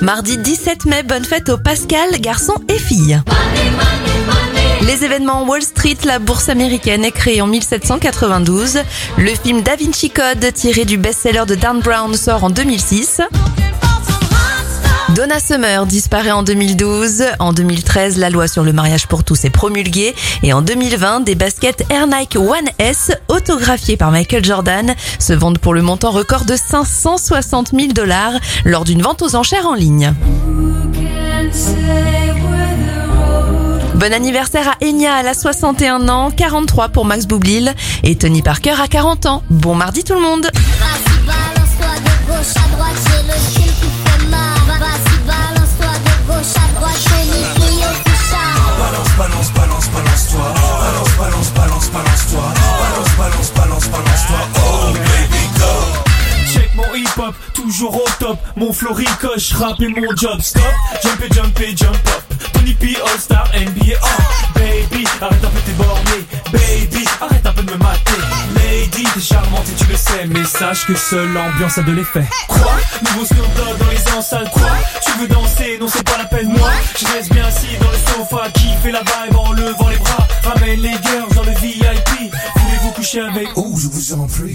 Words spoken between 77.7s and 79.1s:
dans le sofa, qui fait la